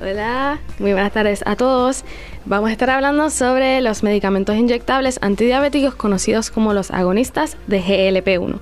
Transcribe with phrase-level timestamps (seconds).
[0.01, 2.03] Hola, muy buenas tardes a todos.
[2.45, 8.59] Vamos a estar hablando sobre los medicamentos inyectables antidiabéticos conocidos como los agonistas de GLP-1.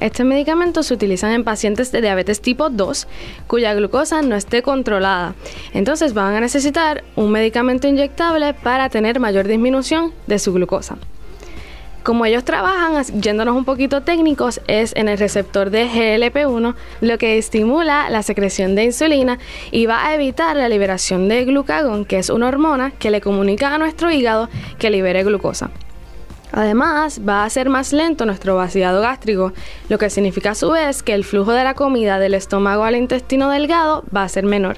[0.00, 3.06] Estos medicamentos se utilizan en pacientes de diabetes tipo 2
[3.46, 5.34] cuya glucosa no esté controlada.
[5.72, 10.98] Entonces van a necesitar un medicamento inyectable para tener mayor disminución de su glucosa.
[12.06, 17.36] Como ellos trabajan, yéndonos un poquito técnicos, es en el receptor de GLP-1, lo que
[17.36, 19.40] estimula la secreción de insulina
[19.72, 23.74] y va a evitar la liberación de glucagón, que es una hormona que le comunica
[23.74, 25.72] a nuestro hígado que libere glucosa.
[26.52, 29.52] Además, va a ser más lento nuestro vaciado gástrico,
[29.88, 32.94] lo que significa a su vez que el flujo de la comida del estómago al
[32.94, 34.76] intestino delgado va a ser menor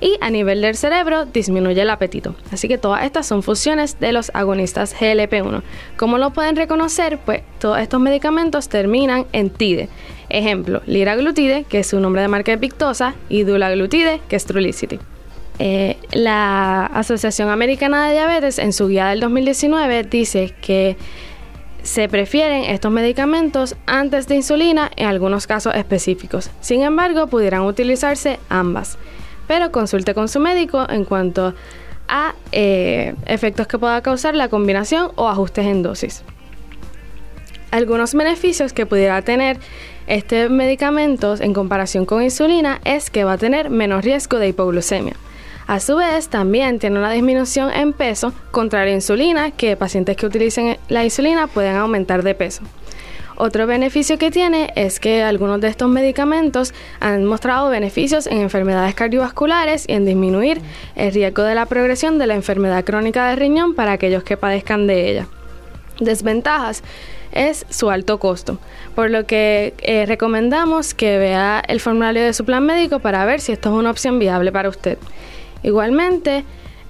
[0.00, 2.34] y a nivel del cerebro disminuye el apetito.
[2.52, 5.62] Así que todas estas son funciones de los agonistas GLP-1.
[5.96, 7.18] ¿Cómo lo pueden reconocer?
[7.18, 9.88] Pues todos estos medicamentos terminan en TIDE.
[10.28, 14.98] Ejemplo, liraglutide, que es su nombre de marca de Pictosa, y dulaglutide, que es Trulicity.
[15.58, 20.96] Eh, la Asociación Americana de Diabetes en su guía del 2019 dice que
[21.82, 26.50] se prefieren estos medicamentos antes de insulina en algunos casos específicos.
[26.60, 28.98] Sin embargo, pudieran utilizarse ambas
[29.46, 31.54] pero consulte con su médico en cuanto
[32.08, 36.22] a eh, efectos que pueda causar la combinación o ajustes en dosis.
[37.70, 39.58] Algunos beneficios que pudiera tener
[40.06, 45.14] este medicamento en comparación con insulina es que va a tener menos riesgo de hipoglucemia.
[45.66, 50.26] A su vez, también tiene una disminución en peso, contra la insulina, que pacientes que
[50.26, 52.62] utilicen la insulina pueden aumentar de peso.
[53.38, 58.94] Otro beneficio que tiene es que algunos de estos medicamentos han mostrado beneficios en enfermedades
[58.94, 60.62] cardiovasculares y en disminuir
[60.94, 64.86] el riesgo de la progresión de la enfermedad crónica de riñón para aquellos que padezcan
[64.86, 65.28] de ella.
[66.00, 66.82] desventajas
[67.32, 68.58] es su alto costo,
[68.94, 73.40] por lo que eh, recomendamos que vea el formulario de su plan médico para ver
[73.40, 74.96] si esto es una opción viable para usted.
[75.62, 76.44] Igualmente,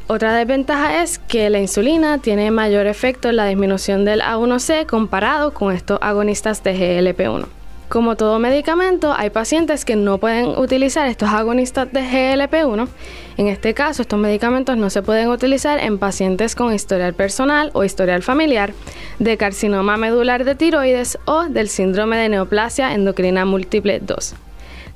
[0.09, 5.53] otra desventaja es que la insulina tiene mayor efecto en la disminución del A1C comparado
[5.53, 7.47] con estos agonistas de GLP-1.
[7.89, 12.89] Como todo medicamento, hay pacientes que no pueden utilizar estos agonistas de GLP-1.
[13.37, 17.85] En este caso, estos medicamentos no se pueden utilizar en pacientes con historial personal o
[17.85, 18.75] historial familiar
[19.19, 24.46] de carcinoma medular de tiroides o del síndrome de neoplasia endocrina múltiple 2.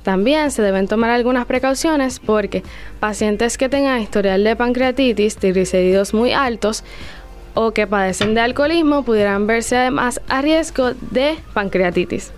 [0.03, 2.63] También se deben tomar algunas precauciones porque
[2.99, 6.83] pacientes que tengan historial de pancreatitis, triglicéridos muy altos
[7.53, 12.31] o que padecen de alcoholismo pudieran verse además a riesgo de pancreatitis.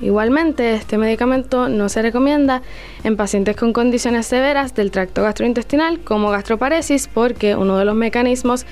[0.00, 2.62] Igualmente, este medicamento no se recomienda
[3.04, 8.66] en pacientes con condiciones severas del tracto gastrointestinal como gastroparesis porque uno de los mecanismos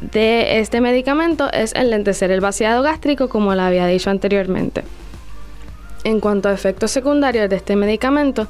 [0.00, 4.84] de este medicamento es enlentecer el vaciado gástrico como lo había dicho anteriormente.
[6.04, 8.48] En cuanto a efectos secundarios de este medicamento,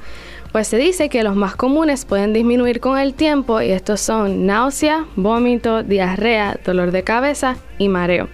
[0.53, 4.47] pues se dice que los más comunes pueden disminuir con el tiempo y estos son
[4.47, 8.29] náusea, vómito, diarrea, dolor de cabeza y mareo.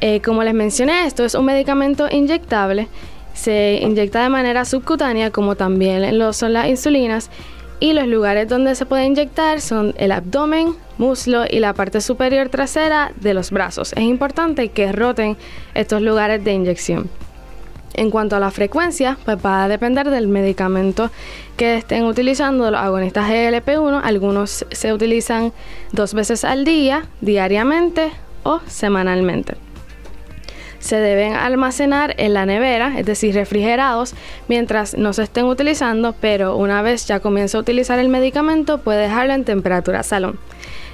[0.00, 2.88] Eh, como les mencioné, esto es un medicamento inyectable
[3.34, 7.30] se inyecta de manera subcutánea como también lo son las insulinas
[7.80, 12.48] y los lugares donde se puede inyectar son el abdomen, muslo y la parte superior
[12.48, 13.92] trasera de los brazos.
[13.94, 15.36] Es importante que roten
[15.74, 17.10] estos lugares de inyección.
[17.94, 21.10] En cuanto a la frecuencia, pues va a depender del medicamento
[21.56, 24.00] que estén utilizando los agonistas GLP-1.
[24.02, 25.52] Algunos se utilizan
[25.92, 28.10] dos veces al día, diariamente
[28.44, 29.56] o semanalmente
[30.82, 34.14] se deben almacenar en la nevera, es decir, refrigerados,
[34.48, 39.02] mientras no se estén utilizando, pero una vez ya comienza a utilizar el medicamento, puede
[39.02, 40.40] dejarlo en temperatura salón.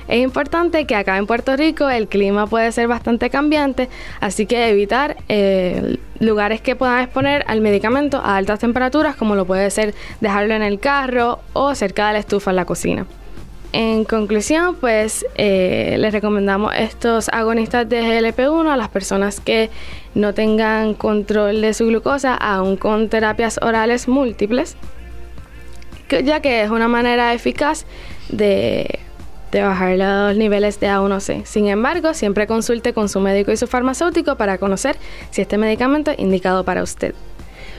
[0.08, 3.90] Es importante que acá en Puerto Rico el clima puede ser bastante cambiante,
[4.20, 9.44] así que evitar eh, lugares que puedan exponer al medicamento a altas temperaturas, como lo
[9.44, 13.06] puede ser dejarlo en el carro o cerca de la estufa en la cocina.
[13.72, 19.68] En conclusión, pues eh, les recomendamos estos agonistas de GLP-1 a las personas que
[20.14, 24.74] no tengan control de su glucosa, aún con terapias orales múltiples,
[26.24, 27.84] ya que es una manera eficaz
[28.30, 29.00] de,
[29.52, 31.44] de bajar los niveles de A1C.
[31.44, 34.96] Sin embargo, siempre consulte con su médico y su farmacéutico para conocer
[35.30, 37.14] si este medicamento es indicado para usted.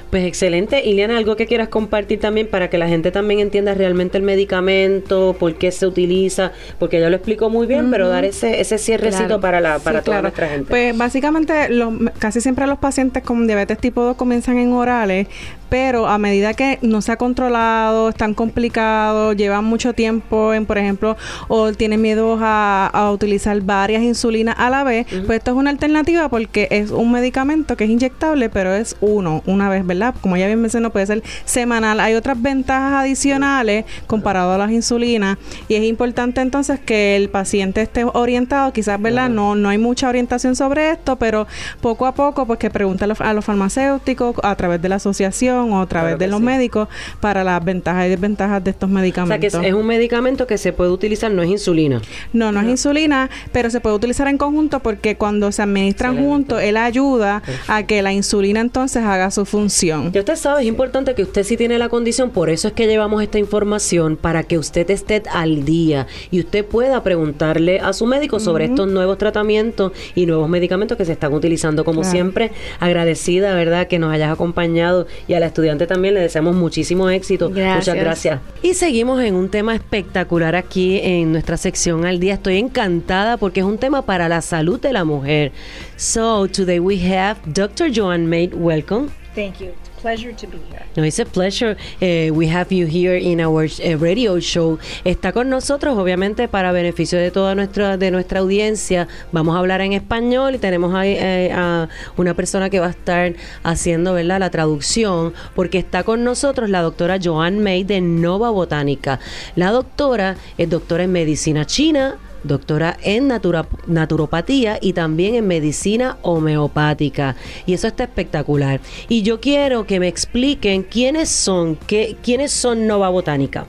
[0.09, 0.83] Pues excelente.
[0.85, 5.35] Iliana, algo que quieras compartir también para que la gente también entienda realmente el medicamento,
[5.39, 9.39] por qué se utiliza, porque ya lo explico muy bien, pero dar ese, ese cierrecito
[9.39, 10.65] para la para toda nuestra gente.
[10.67, 15.27] Pues básicamente los, casi siempre los pacientes con diabetes tipo 2 comienzan en orales,
[15.69, 20.77] pero a medida que no se ha controlado, están complicados, llevan mucho tiempo en, por
[20.77, 21.15] ejemplo,
[21.47, 26.29] o tienen miedo a, utilizar varias insulinas a la vez, pues esto es una alternativa
[26.29, 30.13] porque es un medicamento que es inyectable, pero es uno, una vez, ¿verdad?
[30.21, 31.99] Como ya bien mencionó, puede ser semanal.
[31.99, 35.37] Hay otras ventajas adicionales comparado a las insulinas
[35.67, 39.29] y es importante entonces que el paciente esté orientado, quizás, ¿verdad?
[39.29, 41.47] No, no hay mucha orientación sobre esto, pero
[41.81, 45.81] poco a poco, pues que pregunte a los farmacéuticos a través de la asociación o
[45.81, 46.87] a través de los médicos
[47.19, 49.47] para las ventajas y desventajas de estos medicamentos.
[49.47, 52.01] O sea, que es un medicamento que se puede utilizar, no es insulina.
[52.33, 56.61] No, no, es insulina, pero se puede utilizar en conjunto porque cuando se administran juntos,
[56.61, 60.11] él ayuda a que la insulina entonces haga su función.
[60.11, 62.87] Ya usted sabe, es importante que usted sí tiene la condición, por eso es que
[62.87, 68.05] llevamos esta información para que usted esté al día y usted pueda preguntarle a su
[68.05, 71.83] médico sobre estos nuevos tratamientos y nuevos medicamentos que se están utilizando.
[71.83, 76.55] Como siempre, agradecida, ¿verdad?, que nos hayas acompañado y a la estudiante también le deseamos
[76.55, 77.49] muchísimo éxito.
[77.49, 78.39] Muchas gracias.
[78.61, 82.35] Y seguimos en un tema espectacular aquí en nuestra sección al día.
[82.35, 85.51] Estoy encantada porque es un tema para la salud de la mujer.
[85.97, 87.91] So, today we have Dr.
[87.93, 88.53] Joan Maid.
[88.53, 89.18] Welcome.
[89.39, 89.73] Thank you.
[90.01, 90.85] pleasure to be here.
[90.95, 91.77] No, it's a pleasure.
[92.01, 94.79] Uh, we have you here in our uh, radio show.
[95.03, 99.07] Está con nosotros, obviamente, para beneficio de toda nuestra de nuestra audiencia.
[99.31, 102.91] Vamos a hablar en español y tenemos ahí eh, a una persona que va a
[102.91, 104.39] estar haciendo, ¿verdad?
[104.39, 109.19] La traducción, porque está con nosotros la doctora Joan May de Nova Botánica.
[109.55, 117.35] La doctora es doctora en medicina china doctora en naturopatía y también en medicina homeopática.
[117.65, 118.79] Y eso está espectacular.
[119.07, 123.65] Y yo quiero que me expliquen quiénes son, qué, quiénes son Nova Botánica.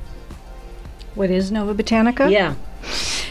[1.16, 2.28] What is Nova Botanica?
[2.28, 2.54] Yeah.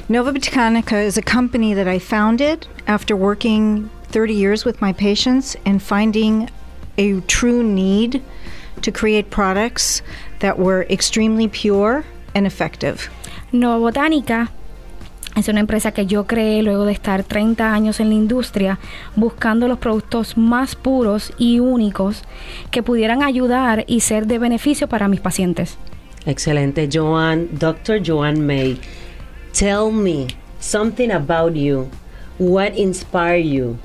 [0.10, 5.56] Nova Botanica is a company that I founded after working 30 years with my patients
[5.66, 6.50] and finding
[6.98, 8.22] a true need
[8.82, 10.02] to create products
[10.40, 12.06] that were extremely pure
[12.36, 13.10] and effective.
[13.52, 14.50] Nova Botánica
[15.36, 18.80] Es una empresa que yo creé luego de estar 30 años en la industria
[19.16, 22.24] buscando los productos más puros y únicos
[22.72, 25.78] que pudieran ayudar y ser de beneficio para mis pacientes.
[26.26, 28.02] Excelente, Joan, Dr.
[28.06, 28.80] Joan May.
[29.54, 30.28] Tell me
[30.60, 31.90] something about you.
[32.38, 33.78] What inspired you?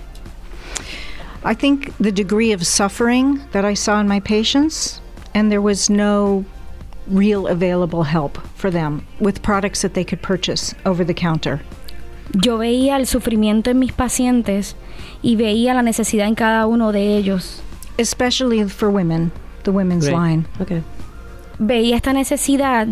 [1.44, 5.00] I think the degree of suffering that I saw in my patients,
[5.34, 6.44] and there was no
[7.06, 11.61] real available help for them with products that they could purchase over the counter.
[12.32, 14.75] Yo veía el sufrimiento en mis pacientes
[15.23, 17.62] y veía la necesidad en cada uno de ellos.
[17.99, 19.30] Especially for women,
[19.64, 20.16] the women's Great.
[20.16, 20.46] line.
[20.61, 20.82] Okay.
[21.58, 22.88] Veía esta necesidad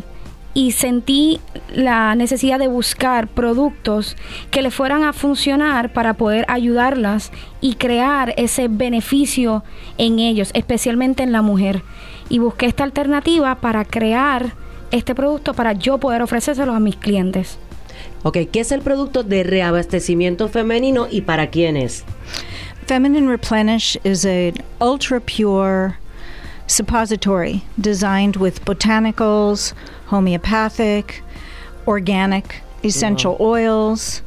[0.55, 1.41] y sentí
[1.75, 4.17] la necesidad de buscar productos
[4.51, 9.65] que le fueran a funcionar para poder ayudarlas y crear ese beneficio
[9.99, 11.83] en ellos, especialmente en la mujer.
[12.29, 14.55] Y busqué esta alternativa para crear
[14.91, 17.59] este producto para yo poder ofrecérselo a mis clientes.
[18.23, 22.05] Ok, ¿qué es el producto de reabastecimiento femenino y para quiénes?
[22.87, 26.02] Feminine Replenish is an ultra pure
[26.67, 29.73] suppository designed with botanicals,
[30.07, 31.23] homeopathic,
[31.87, 34.23] organic, essential oils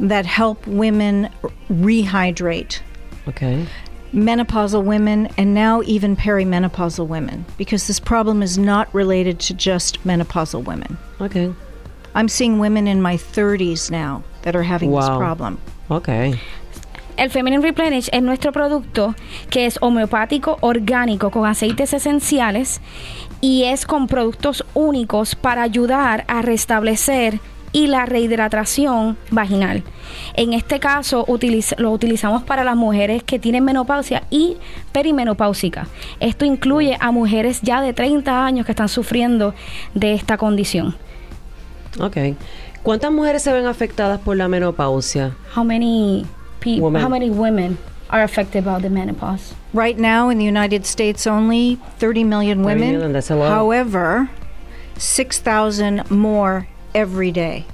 [0.00, 1.28] that help women
[1.70, 2.80] rehydrate.
[3.26, 3.66] Ok.
[4.12, 10.02] Menopausal women and now even perimenopausal women because this problem is not related to just
[10.04, 10.96] menopausal women.
[11.20, 11.52] Ok.
[12.14, 15.18] I'm seeing women in my 30s now that are having this Wow.
[15.18, 15.58] problem.
[15.90, 16.38] Ok.
[17.16, 19.14] El Feminine Replenish es nuestro producto
[19.48, 22.80] que es homeopático orgánico con aceites esenciales
[23.40, 27.38] y es con productos únicos para ayudar a restablecer
[27.72, 29.84] y la rehidratación vaginal.
[30.34, 31.24] En este caso
[31.78, 34.56] lo utilizamos para las mujeres que tienen menopausia y
[34.92, 35.86] perimenopáusica.
[36.18, 39.54] Esto incluye a mujeres ya de 30 años que están sufriendo
[39.94, 40.96] de esta condición.
[42.00, 42.16] Ok.
[42.82, 45.36] ¿Cuántas mujeres se ven afectadas por la menopausia?
[45.56, 46.26] How many
[46.64, 47.02] people, Women.
[47.02, 47.76] how many women
[48.10, 49.54] are affected by the menopause?
[49.72, 52.92] Right now in the United States, only 30 million women.
[52.92, 53.50] million, that's a lot.
[53.50, 54.30] However,
[54.96, 57.66] 6,000 more every day.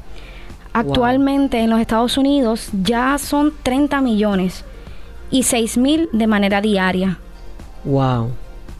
[0.72, 4.64] Actualmente en los Estados Unidos ya son 30 millones
[5.30, 7.18] y 6 mil de manera diaria.
[7.84, 8.32] Wow.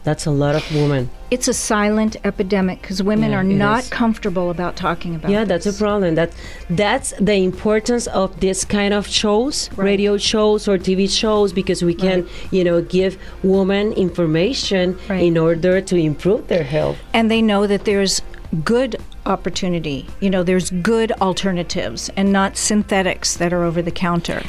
[0.03, 1.09] That's a lot of women.
[1.29, 3.89] It's a silent epidemic because women Yeah, are not is.
[3.89, 6.15] comfortable about talking about Yeah, that's a problem.
[6.15, 6.31] That
[6.69, 9.85] that's the importance of this kind of shows, Right.
[9.85, 15.23] radio shows or TV shows, because we can, you know, give women information Right.
[15.23, 16.97] in order to improve their health.
[17.13, 18.21] And they know that there's
[18.65, 20.07] good opportunity.
[20.19, 24.41] You know, there's good alternatives and not synthetics that are over the counter.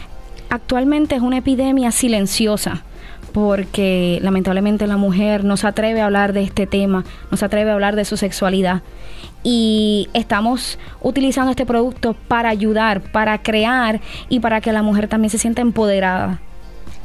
[0.50, 2.82] Actualmente es una epidemia silenciosa
[3.32, 7.70] porque lamentablemente la mujer no se atreve a hablar de este tema, no se atreve
[7.70, 8.82] a hablar de su sexualidad.
[9.42, 15.30] Y estamos utilizando este producto para ayudar, para crear y para que la mujer también
[15.30, 16.40] se sienta empoderada.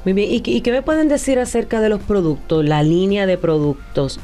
[0.06, 0.30] Muy bien.
[0.32, 4.20] ¿Y, qué- me pueden decir acerca de los productos, la línea de productos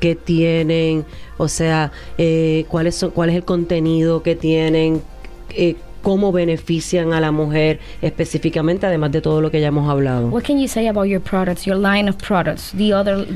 [0.00, 1.04] que tienen?
[1.36, 5.02] O sea, eh, ¿cuáles son, ¿cuál es el contenido que tienen?
[5.50, 5.76] Eh,
[6.08, 10.30] ¿Cómo benefician a la mujer específicamente, además de todo lo que ya hemos hablado?
[10.30, 13.26] What can you say about your products, your line of products, the other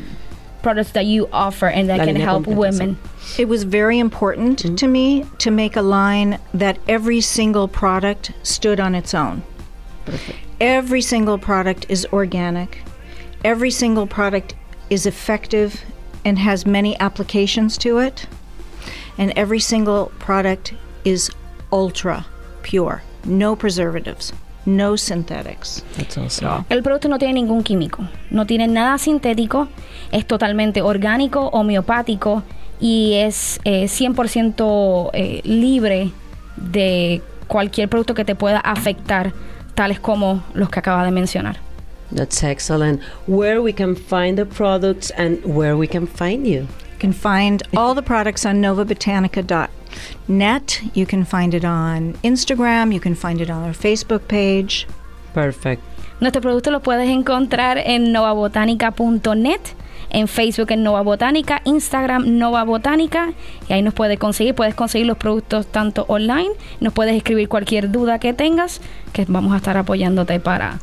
[0.62, 2.96] products that you offer and that La can help women?
[3.36, 4.76] It was very important mm-hmm.
[4.76, 9.42] to me to make a line that every single product stood on its own.
[10.58, 12.78] Every single product is organic.
[13.44, 14.54] Every single product
[14.88, 15.84] is effective
[16.24, 18.24] and has many applications to it.
[19.18, 20.72] And every single product
[21.04, 21.30] is
[21.70, 22.24] ultra
[22.62, 23.02] pure.
[23.24, 24.32] No preservatives,
[24.64, 25.84] no synthetics.
[25.96, 26.64] That's awesome.
[26.68, 29.68] El producto no tiene ningún químico, no tiene nada sintético,
[30.10, 32.42] es totalmente orgánico, homeopático
[32.80, 36.10] y es eh, 100% eh, libre
[36.56, 39.32] de cualquier producto que te pueda afectar,
[39.74, 41.58] tales como los que acaba de mencionar.
[42.14, 43.00] That's excellent.
[43.26, 46.62] Where we can find the products and where we can find you.
[46.62, 48.60] You can find all the products on
[50.28, 50.94] novabotanica.net.
[50.94, 52.92] You can find it on Instagram.
[52.92, 54.86] You can find it on our Facebook page.
[55.34, 55.82] Perfect.
[56.20, 59.60] Nuestro producto lo puedes encontrar en novabotanica.net,
[60.10, 63.32] en Facebook en Nova Botánica, Instagram Nova Botánica,
[63.68, 67.90] y ahí nos puedes conseguir, puedes conseguir los productos tanto online, nos puedes escribir cualquier
[67.90, 68.80] duda que tengas,
[69.12, 70.78] que vamos a estar apoyándote para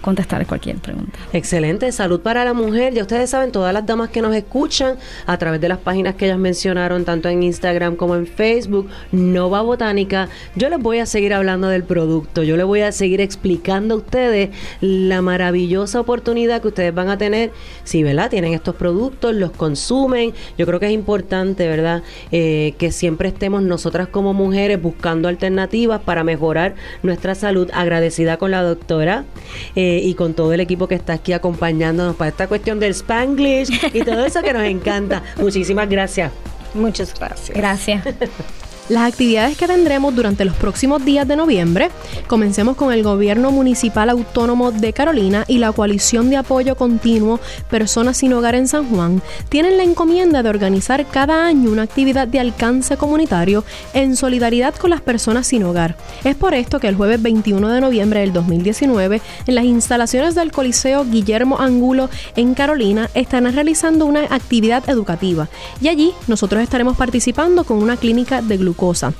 [0.00, 1.18] contestar cualquier pregunta.
[1.32, 2.94] Excelente, salud para la mujer.
[2.94, 6.26] Ya ustedes saben, todas las damas que nos escuchan a través de las páginas que
[6.26, 11.34] ellas mencionaron, tanto en Instagram como en Facebook, Nova Botánica, yo les voy a seguir
[11.34, 14.50] hablando del producto, yo les voy a seguir explicando a ustedes
[14.80, 17.52] la maravillosa oportunidad que ustedes van a tener
[17.84, 18.30] si, ¿verdad?
[18.30, 20.32] Tienen estos productos, los consumen.
[20.58, 22.02] Yo creo que es importante, ¿verdad?
[22.32, 27.70] Eh, que siempre estemos nosotras como mujeres buscando alternativas para mejorar nuestra salud.
[27.72, 29.24] Agradecida con la doctora.
[29.74, 33.90] Eh, y con todo el equipo que está aquí acompañándonos para esta cuestión del Spanglish
[33.92, 35.22] y todo eso que nos encanta.
[35.38, 36.32] Muchísimas gracias.
[36.74, 37.56] Muchas gracias.
[37.56, 38.04] Gracias.
[38.88, 41.90] Las actividades que tendremos durante los próximos días de noviembre,
[42.28, 48.18] comencemos con el Gobierno Municipal Autónomo de Carolina y la Coalición de Apoyo Continuo Personas
[48.18, 52.38] sin Hogar en San Juan, tienen la encomienda de organizar cada año una actividad de
[52.38, 55.96] alcance comunitario en solidaridad con las personas sin hogar.
[56.22, 60.52] Es por esto que el jueves 21 de noviembre del 2019, en las instalaciones del
[60.52, 65.48] Coliseo Guillermo Angulo en Carolina, estarán realizando una actividad educativa
[65.80, 69.12] y allí nosotros estaremos participando con una clínica de glucosa 过う。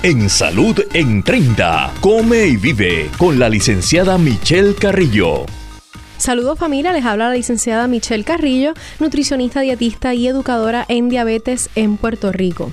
[0.04, 5.45] En Salud en 30, come y vive con la licenciada Michelle Carrillo.
[6.17, 11.97] Saludos familia, les habla la licenciada Michelle Carrillo, nutricionista, dietista y educadora en diabetes en
[11.97, 12.71] Puerto Rico.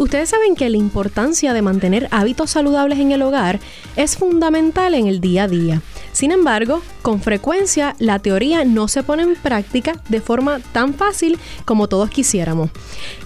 [0.00, 3.60] Ustedes saben que la importancia de mantener hábitos saludables en el hogar
[3.96, 5.82] es fundamental en el día a día.
[6.12, 11.38] Sin embargo, con frecuencia la teoría no se pone en práctica de forma tan fácil
[11.66, 12.70] como todos quisiéramos.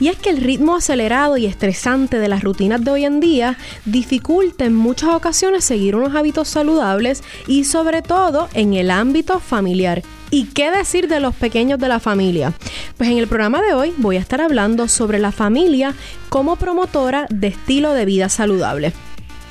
[0.01, 3.57] Y es que el ritmo acelerado y estresante de las rutinas de hoy en día
[3.85, 10.03] dificulta en muchas ocasiones seguir unos hábitos saludables y sobre todo en el ámbito familiar.
[10.35, 12.55] ¿Y qué decir de los pequeños de la familia?
[12.97, 15.94] Pues en el programa de hoy voy a estar hablando sobre la familia
[16.29, 18.92] como promotora de estilo de vida saludable.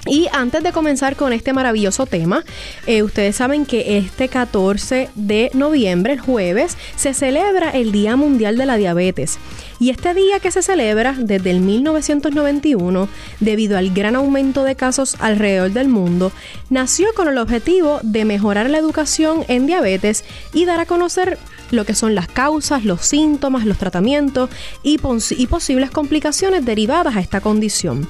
[0.06, 2.44] Y antes de comenzar con este maravilloso tema,
[2.88, 8.58] eh, ustedes saben que este 14 de noviembre, el jueves, se celebra el Día Mundial
[8.58, 9.39] de la Diabetes.
[9.80, 13.08] Y este día que se celebra desde el 1991,
[13.39, 16.34] debido al gran aumento de casos alrededor del mundo,
[16.70, 21.38] nació con el objetivo de mejorar la educación en diabetes y dar a conocer
[21.72, 24.50] lo que son las causas, los síntomas, los tratamientos
[24.84, 25.00] y,
[25.38, 28.08] y posibles complicaciones derivadas a esta condición.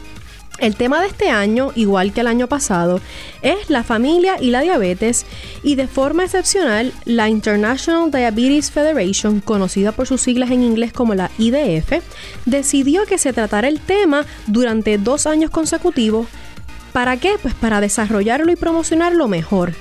[0.59, 3.01] El tema de este año, igual que el año pasado,
[3.41, 5.25] es la familia y la diabetes
[5.63, 11.15] y de forma excepcional la International Diabetes Federation, conocida por sus siglas en inglés como
[11.15, 12.03] la IDF,
[12.45, 16.27] decidió que se tratara el tema durante dos años consecutivos.
[16.93, 17.33] ¿Para qué?
[17.41, 19.73] Pues para desarrollarlo y promocionarlo mejor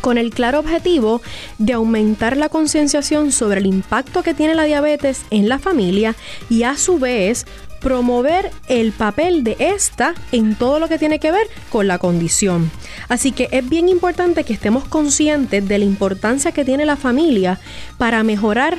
[0.00, 1.20] con el claro objetivo
[1.58, 6.14] de aumentar la concienciación sobre el impacto que tiene la diabetes en la familia
[6.48, 7.46] y a su vez
[7.80, 12.70] promover el papel de esta en todo lo que tiene que ver con la condición.
[13.08, 17.58] Así que es bien importante que estemos conscientes de la importancia que tiene la familia
[17.98, 18.78] para mejorar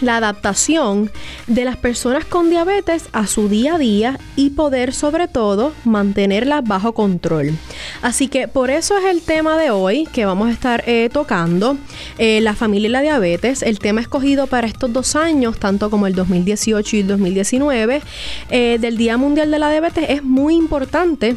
[0.00, 1.10] la adaptación
[1.46, 6.60] de las personas con diabetes a su día a día y poder sobre todo mantenerla
[6.60, 7.52] bajo control.
[8.02, 11.76] Así que por eso es el tema de hoy que vamos a estar eh, tocando,
[12.18, 16.06] eh, la familia y la diabetes, el tema escogido para estos dos años, tanto como
[16.06, 18.02] el 2018 y el 2019,
[18.50, 21.36] eh, del Día Mundial de la Diabetes es muy importante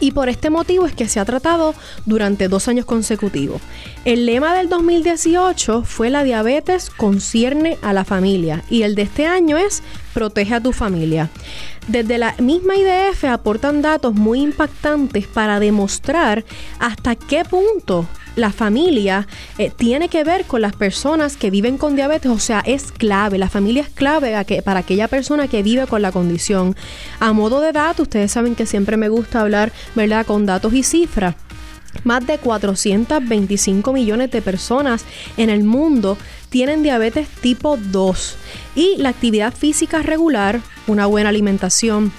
[0.00, 3.60] y por este motivo es que se ha tratado durante dos años consecutivos.
[4.04, 9.26] El lema del 2018 fue la diabetes concierne a la familia y el de este
[9.26, 9.82] año es
[10.14, 11.30] protege a tu familia.
[11.88, 16.44] Desde la misma IDF aportan datos muy impactantes para demostrar
[16.78, 19.26] hasta qué punto la familia
[19.58, 23.38] eh, tiene que ver con las personas que viven con diabetes, o sea, es clave,
[23.38, 26.76] la familia es clave para aquella persona que vive con la condición.
[27.18, 30.82] A modo de dato, ustedes saben que siempre me gusta hablar, ¿verdad?, con datos y
[30.82, 31.34] cifras.
[32.04, 35.04] Más de 425 millones de personas
[35.38, 36.18] en el mundo
[36.50, 38.36] tienen diabetes tipo 2
[38.74, 42.12] y la actividad física regular, una buena alimentación,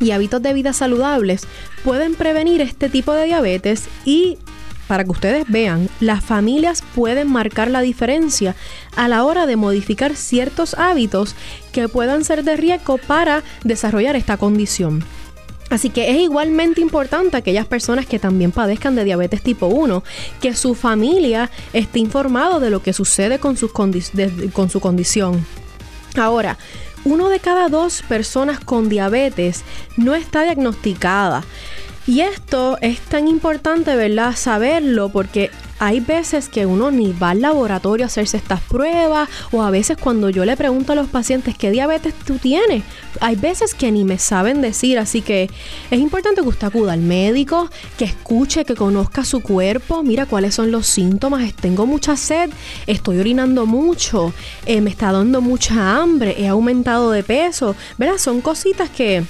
[0.00, 1.46] y hábitos de vida saludables
[1.84, 4.38] pueden prevenir este tipo de diabetes y
[4.92, 8.54] para que ustedes vean, las familias pueden marcar la diferencia
[8.94, 11.34] a la hora de modificar ciertos hábitos
[11.72, 15.02] que puedan ser de riesgo para desarrollar esta condición.
[15.70, 20.04] Así que es igualmente importante aquellas personas que también padezcan de diabetes tipo 1,
[20.42, 23.56] que su familia esté informado de lo que sucede con,
[24.52, 25.46] con su condición.
[26.18, 26.58] Ahora,
[27.06, 29.62] uno de cada dos personas con diabetes
[29.96, 31.44] no está diagnosticada.
[32.04, 34.34] Y esto es tan importante, ¿verdad?
[34.34, 39.62] Saberlo porque hay veces que uno ni va al laboratorio a hacerse estas pruebas o
[39.62, 42.82] a veces cuando yo le pregunto a los pacientes qué diabetes tú tienes,
[43.20, 45.48] hay veces que ni me saben decir, así que
[45.92, 50.56] es importante que usted acuda al médico, que escuche, que conozca su cuerpo, mira cuáles
[50.56, 52.50] son los síntomas, tengo mucha sed,
[52.88, 54.32] estoy orinando mucho,
[54.66, 58.18] eh, me está dando mucha hambre, he aumentado de peso, ¿verdad?
[58.18, 59.24] Son cositas que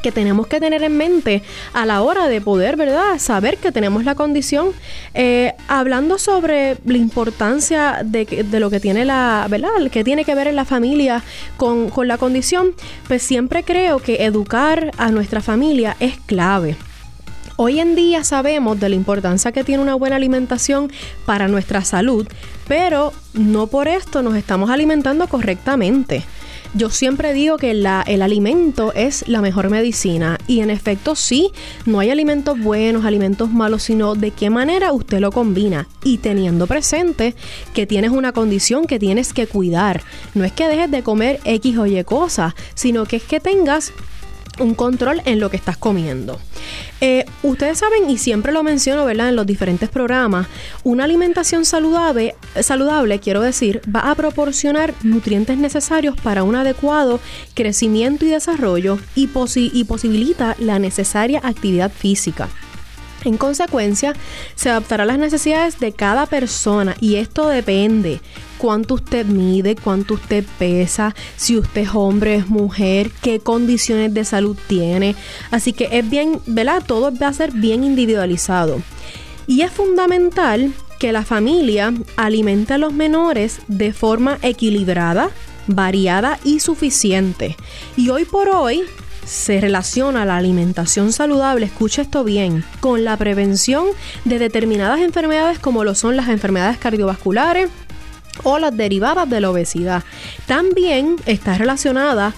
[0.00, 4.04] que tenemos que tener en mente a la hora de poder, ¿verdad?, saber que tenemos
[4.04, 4.70] la condición.
[5.14, 10.48] Eh, hablando sobre la importancia de, lo que tiene la, ¿verdad?, que tiene que ver
[10.48, 11.22] en la familia
[11.56, 12.72] con, con la condición,
[13.06, 16.76] pues siempre creo que educar a nuestra familia es clave.
[17.60, 20.92] Hoy en día sabemos de la importancia que tiene una buena alimentación
[21.26, 22.24] para nuestra salud,
[22.68, 26.22] pero no por esto nos estamos alimentando correctamente.
[26.74, 31.50] Yo siempre digo que el alimento es la mejor medicina y en efecto sí,
[31.86, 36.66] no hay alimentos buenos, alimentos malos, sino de qué manera usted lo combina y teniendo
[36.66, 37.34] presente
[37.72, 40.02] que tienes una condición que tienes que cuidar.
[40.34, 43.92] No es que dejes de comer X o Y cosas, sino que es que tengas
[44.60, 46.40] un control en lo que estás comiendo.
[47.00, 49.28] Eh, ustedes saben, y siempre lo menciono, ¿verdad?
[49.28, 50.46] En los diferentes programas,
[50.84, 57.20] una alimentación saludable, saludable, quiero decir, va a proporcionar nutrientes necesarios para un adecuado
[57.54, 62.48] crecimiento y desarrollo y, y posibilita la necesaria actividad física.
[63.24, 64.14] En consecuencia,
[64.54, 68.20] se adaptará a las necesidades de cada persona y esto depende
[68.58, 74.24] cuánto usted mide, cuánto usted pesa, si usted es hombre, es mujer, qué condiciones de
[74.24, 75.16] salud tiene.
[75.50, 76.82] Así que es bien, ¿verdad?
[76.86, 78.80] Todo va a ser bien individualizado.
[79.46, 85.30] Y es fundamental que la familia alimente a los menores de forma equilibrada,
[85.66, 87.56] variada y suficiente.
[87.96, 88.82] Y hoy por hoy
[89.28, 93.86] se relaciona la alimentación saludable, escucha esto bien, con la prevención
[94.24, 97.68] de determinadas enfermedades como lo son las enfermedades cardiovasculares,
[98.44, 100.04] o las derivadas de la obesidad.
[100.46, 102.34] También está relacionada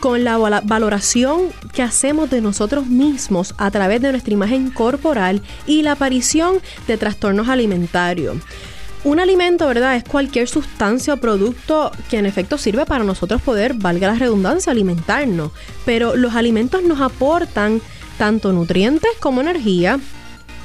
[0.00, 5.82] con la valoración que hacemos de nosotros mismos a través de nuestra imagen corporal y
[5.82, 8.36] la aparición de trastornos alimentarios.
[9.04, 9.96] Un alimento, ¿verdad?
[9.96, 14.72] Es cualquier sustancia o producto que en efecto sirve para nosotros poder, valga la redundancia,
[14.72, 15.52] alimentarnos.
[15.84, 17.82] Pero los alimentos nos aportan
[18.16, 20.00] tanto nutrientes como energía,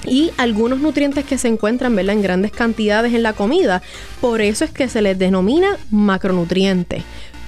[0.05, 3.81] y algunos nutrientes que se encuentran en grandes cantidades en la comida.
[4.21, 7.03] Por eso es que se les denomina macronutrientes.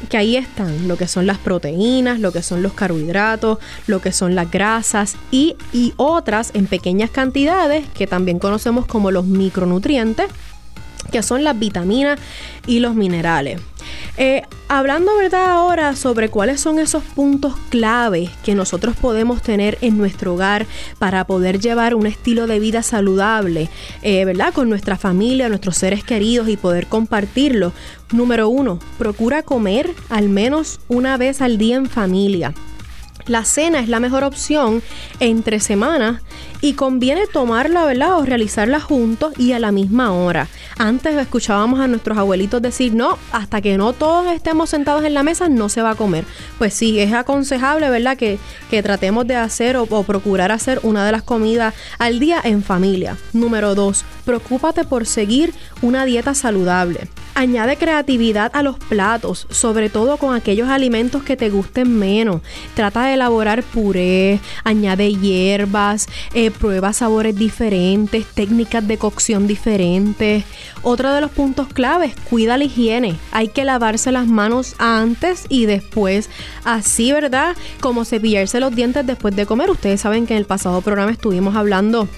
[0.09, 4.11] Que ahí están lo que son las proteínas, lo que son los carbohidratos, lo que
[4.11, 10.25] son las grasas y, y otras en pequeñas cantidades que también conocemos como los micronutrientes,
[11.11, 12.19] que son las vitaminas
[12.67, 13.59] y los minerales.
[14.17, 19.97] Eh, hablando verdad ahora sobre cuáles son esos puntos clave que nosotros podemos tener en
[19.97, 20.65] nuestro hogar
[20.99, 23.69] para poder llevar un estilo de vida saludable,
[24.01, 24.53] eh, ¿verdad?
[24.53, 27.73] Con nuestra familia, nuestros seres queridos y poder compartirlo.
[28.11, 32.53] Número uno, procura comer al menos una vez al día en familia.
[33.27, 34.81] La cena es la mejor opción
[35.19, 36.21] entre semanas
[36.61, 38.17] y conviene tomarla, ¿verdad?
[38.17, 40.47] O realizarla juntos y a la misma hora.
[40.77, 45.23] Antes escuchábamos a nuestros abuelitos decir, no, hasta que no todos estemos sentados en la
[45.23, 46.25] mesa no se va a comer.
[46.57, 48.17] Pues sí, es aconsejable, ¿verdad?
[48.17, 52.39] Que, que tratemos de hacer o, o procurar hacer una de las comidas al día
[52.43, 53.17] en familia.
[53.33, 57.07] Número dos, preocúpate por seguir una dieta saludable.
[57.33, 62.41] Añade creatividad a los platos, sobre todo con aquellos alimentos que te gusten menos.
[62.75, 70.43] Trata de elaborar puré, añade hierbas, eh, prueba sabores diferentes, técnicas de cocción diferentes.
[70.83, 73.15] Otro de los puntos claves, cuida la higiene.
[73.31, 76.29] Hay que lavarse las manos antes y después.
[76.65, 77.55] Así, ¿verdad?
[77.79, 79.69] Como cepillarse los dientes después de comer.
[79.69, 82.09] Ustedes saben que en el pasado programa estuvimos hablando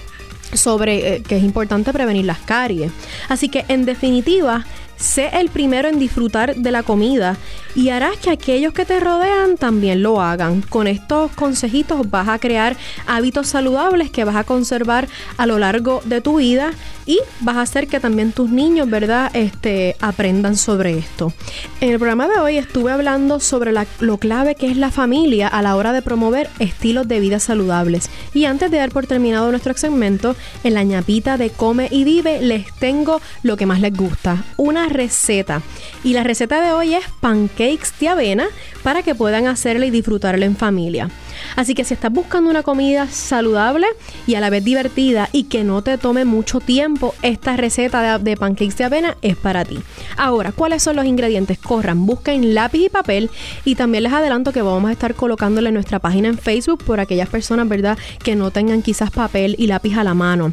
[0.52, 2.92] sobre eh, que es importante prevenir las caries.
[3.28, 4.64] Así que en definitiva,
[4.96, 7.36] sé el primero en disfrutar de la comida
[7.74, 10.62] y harás que aquellos que te rodean también lo hagan.
[10.62, 12.76] Con estos consejitos vas a crear
[13.06, 16.72] hábitos saludables que vas a conservar a lo largo de tu vida
[17.06, 21.32] y vas a hacer que también tus niños, ¿verdad?, este, aprendan sobre esto.
[21.80, 25.62] En el programa de hoy estuve hablando sobre lo clave que es la familia a
[25.62, 28.08] la hora de promover estilos de vida saludables.
[28.32, 32.40] Y antes de dar por terminado nuestro segmento, en la ñapita de Come y Vive
[32.40, 35.62] les tengo lo que más les gusta, una receta.
[36.02, 38.46] Y la receta de hoy es pancakes de avena
[38.82, 41.10] para que puedan hacerla y disfrutarla en familia.
[41.56, 43.86] Así que si estás buscando una comida saludable
[44.26, 48.36] y a la vez divertida y que no te tome mucho tiempo, esta receta de,
[48.36, 49.78] pancakes de avena es para ti.
[50.16, 51.58] Ahora, ¿cuáles son los ingredientes?
[51.58, 53.30] Corran, busquen lápiz y papel
[53.64, 57.28] y también les adelanto que vamos a estar colocándole nuestra página en Facebook por aquellas
[57.28, 60.52] personas, ¿verdad?, que no tengan quizás papel y lápiz a la mano.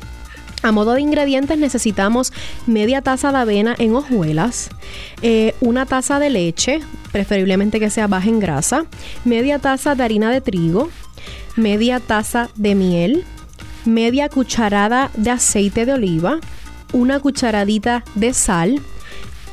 [0.63, 2.31] A modo de ingredientes necesitamos
[2.67, 4.69] media taza de avena en hojuelas,
[5.23, 8.85] eh, una taza de leche, preferiblemente que sea baja en grasa,
[9.25, 10.89] media taza de harina de trigo,
[11.55, 13.25] media taza de miel,
[13.85, 16.39] media cucharada de aceite de oliva,
[16.93, 18.81] una cucharadita de sal,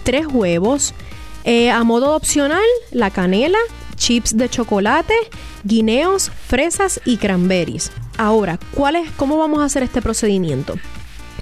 [0.03, 0.93] tres huevos,
[1.45, 3.59] eh, a modo opcional la canela,
[3.97, 5.15] chips de chocolate,
[5.65, 7.91] guineos, fresas y cranberries.
[8.19, 10.75] Ahora, ¿cuál es, ¿cómo vamos a hacer este procedimiento?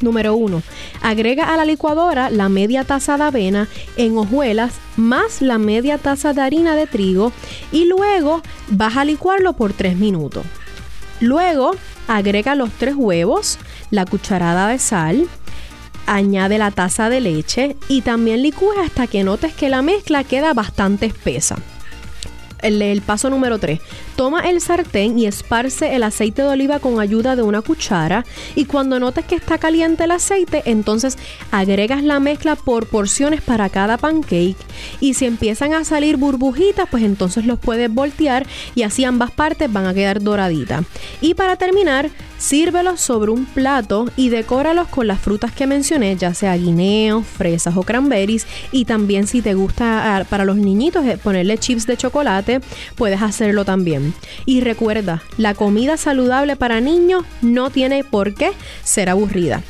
[0.00, 0.62] Número 1.
[1.02, 6.32] Agrega a la licuadora la media taza de avena en hojuelas más la media taza
[6.32, 7.32] de harina de trigo
[7.72, 10.44] y luego vas a licuarlo por 3 minutos.
[11.20, 11.74] Luego
[12.08, 13.58] agrega los 3 huevos,
[13.90, 15.28] la cucharada de sal,
[16.06, 20.54] añade la taza de leche y también licúa hasta que notes que la mezcla queda
[20.54, 21.56] bastante espesa.
[22.62, 23.80] El, el, paso número 3.
[24.16, 28.24] Toma el sartén y esparce el aceite de oliva con ayuda de una cuchara
[28.54, 31.18] y cuando notes que está caliente el aceite, entonces
[31.50, 34.56] agregas la mezcla por porciones para cada pancake
[35.00, 39.70] y si empiezan a salir burbujitas, pues entonces los puedes voltear y así ambas partes
[39.70, 40.84] van a quedar doraditas.
[41.20, 46.34] Y para terminar, sírvelos sobre un plato y decóralos con las frutas que mencioné, ya
[46.34, 51.18] sea guineos, fresas o cranberries y también si te gusta ah, para los niñitos eh,
[51.22, 52.60] ponerle chips de chocolate,
[52.94, 54.05] puedes hacerlo también.
[54.44, 58.52] Y recuerda, la comida saludable para niños no tiene por qué
[58.84, 59.62] ser aburrida.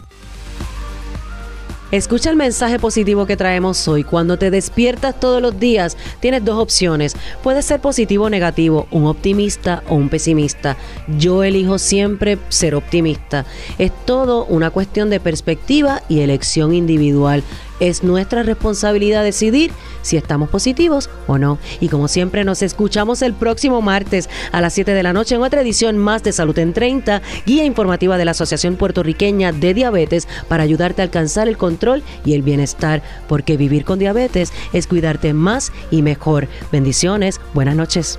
[1.96, 4.04] Escucha el mensaje positivo que traemos hoy.
[4.04, 7.16] Cuando te despiertas todos los días, tienes dos opciones.
[7.42, 10.76] Puede ser positivo o negativo, un optimista o un pesimista.
[11.16, 13.46] Yo elijo siempre ser optimista.
[13.78, 17.42] Es todo una cuestión de perspectiva y elección individual.
[17.80, 21.58] Es nuestra responsabilidad decidir si estamos positivos o no.
[21.80, 25.42] Y como siempre nos escuchamos el próximo martes a las 7 de la noche en
[25.42, 30.28] otra edición más de Salud en 30, guía informativa de la Asociación Puertorriqueña de Diabetes
[30.48, 35.32] para ayudarte a alcanzar el control y el bienestar, porque vivir con diabetes es cuidarte
[35.32, 36.48] más y mejor.
[36.70, 38.18] Bendiciones, buenas noches.